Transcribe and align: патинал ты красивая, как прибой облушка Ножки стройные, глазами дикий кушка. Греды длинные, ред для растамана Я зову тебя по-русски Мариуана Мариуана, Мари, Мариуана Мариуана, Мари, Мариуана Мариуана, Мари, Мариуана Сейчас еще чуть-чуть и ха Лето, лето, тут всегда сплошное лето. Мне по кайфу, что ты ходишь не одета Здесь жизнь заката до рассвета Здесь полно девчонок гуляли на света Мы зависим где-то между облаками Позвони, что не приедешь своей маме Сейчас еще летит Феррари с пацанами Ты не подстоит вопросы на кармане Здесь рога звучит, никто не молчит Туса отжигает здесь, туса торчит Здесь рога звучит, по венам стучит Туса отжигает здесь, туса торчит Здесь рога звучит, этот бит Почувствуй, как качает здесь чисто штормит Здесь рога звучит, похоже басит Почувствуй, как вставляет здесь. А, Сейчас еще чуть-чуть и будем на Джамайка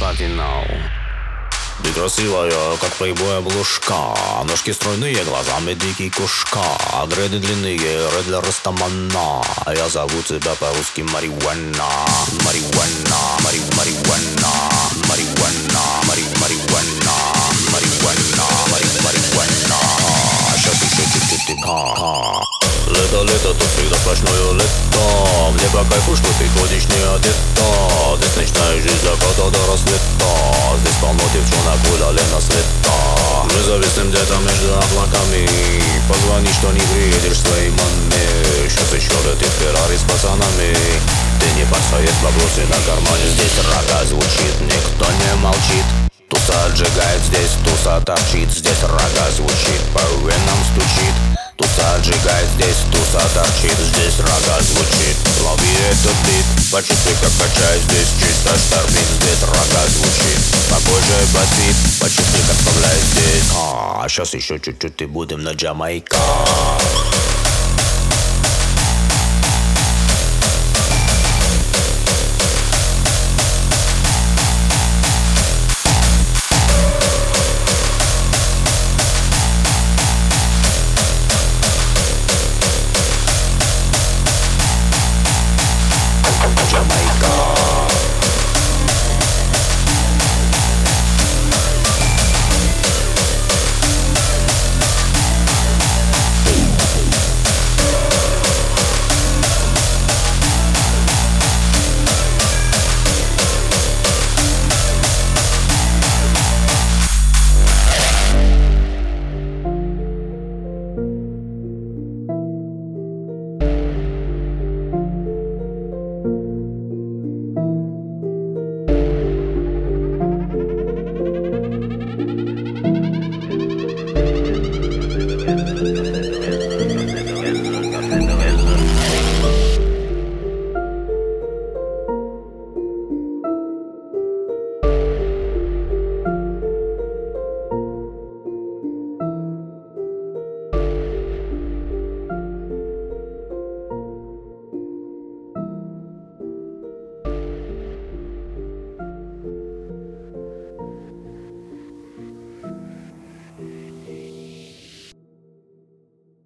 патинал 0.00 0.64
ты 1.82 1.92
красивая, 1.92 2.76
как 2.80 2.92
прибой 2.92 3.38
облушка 3.38 4.14
Ножки 4.44 4.72
стройные, 4.72 5.24
глазами 5.24 5.74
дикий 5.74 6.08
кушка. 6.08 6.60
Греды 7.08 7.40
длинные, 7.40 7.76
ред 7.76 8.24
для 8.26 8.40
растамана 8.40 9.42
Я 9.66 9.88
зову 9.88 10.22
тебя 10.22 10.54
по-русски 10.54 11.00
Мариуана 11.00 11.90
Мариуана, 12.44 13.18
Мари, 13.42 13.60
Мариуана 13.76 14.52
Мариуана, 15.08 15.82
Мари, 16.06 16.22
Мариуана 16.40 17.16
Мариуана, 17.72 18.46
Мари, 18.70 18.86
Мариуана 19.04 19.80
Сейчас 20.56 20.76
еще 20.76 21.02
чуть-чуть 21.12 21.50
и 21.50 21.60
ха 21.60 22.40
Лето, 22.86 23.22
лето, 23.24 23.54
тут 23.54 23.68
всегда 23.76 23.96
сплошное 23.96 24.52
лето. 24.52 25.50
Мне 25.52 25.68
по 25.72 25.84
кайфу, 25.90 26.14
что 26.16 26.28
ты 26.38 26.48
ходишь 26.58 26.84
не 26.84 27.02
одета 27.02 28.16
Здесь 28.16 28.36
жизнь 28.84 29.00
заката 29.02 29.50
до 29.50 29.72
рассвета 29.72 30.28
Здесь 30.80 30.98
полно 31.00 31.24
девчонок 31.32 31.80
гуляли 31.88 32.20
на 32.32 32.40
света 32.40 32.92
Мы 33.48 33.62
зависим 33.64 34.10
где-то 34.10 34.36
между 34.44 34.76
облаками 34.76 35.48
Позвони, 36.08 36.52
что 36.52 36.68
не 36.72 36.84
приедешь 36.92 37.40
своей 37.40 37.70
маме 37.70 38.28
Сейчас 38.68 38.92
еще 38.92 39.16
летит 39.24 39.52
Феррари 39.58 39.96
с 39.96 40.04
пацанами 40.04 40.76
Ты 41.40 41.46
не 41.56 41.64
подстоит 41.64 42.12
вопросы 42.20 42.60
на 42.68 42.78
кармане 42.84 43.26
Здесь 43.32 43.56
рога 43.64 44.04
звучит, 44.04 44.54
никто 44.60 45.06
не 45.08 45.32
молчит 45.40 45.86
Туса 46.28 46.66
отжигает 46.66 47.20
здесь, 47.24 47.56
туса 47.64 48.00
торчит 48.04 48.50
Здесь 48.50 48.82
рога 48.82 49.26
звучит, 49.36 49.80
по 49.94 50.04
венам 50.20 50.60
стучит 50.72 51.16
Туса 51.56 51.94
отжигает 51.96 52.48
здесь, 52.56 52.80
туса 52.92 53.22
торчит 53.32 53.78
Здесь 53.80 54.18
рога 54.20 54.56
звучит, 54.60 55.13
этот 55.94 56.16
бит 56.26 56.44
Почувствуй, 56.72 57.14
как 57.20 57.30
качает 57.38 57.82
здесь 57.82 58.08
чисто 58.18 58.56
штормит 58.58 59.06
Здесь 59.20 59.42
рога 59.42 59.86
звучит, 59.88 60.40
похоже 60.70 61.16
басит 61.32 61.76
Почувствуй, 62.00 62.40
как 62.48 62.56
вставляет 62.56 63.04
здесь. 63.12 63.44
А, 63.56 64.06
Сейчас 64.08 64.34
еще 64.34 64.58
чуть-чуть 64.58 65.00
и 65.00 65.06
будем 65.06 65.42
на 65.42 65.52
Джамайка 65.52 66.16